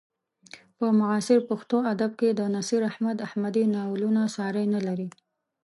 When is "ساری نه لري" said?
4.35-5.07